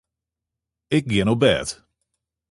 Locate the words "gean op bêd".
1.11-1.67